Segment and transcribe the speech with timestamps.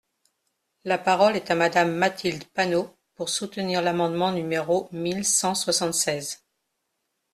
[0.83, 6.43] La parole est à Madame Mathilde Panot, pour soutenir l’amendement numéro mille cent soixante-seize.